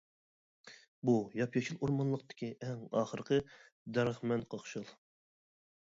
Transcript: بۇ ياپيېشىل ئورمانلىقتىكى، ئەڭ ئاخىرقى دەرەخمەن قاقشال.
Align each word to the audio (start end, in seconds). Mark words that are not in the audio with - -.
بۇ 1.09 1.15
ياپيېشىل 1.41 1.79
ئورمانلىقتىكى، 1.83 2.51
ئەڭ 2.69 2.83
ئاخىرقى 3.03 3.41
دەرەخمەن 3.99 4.47
قاقشال. 4.55 4.95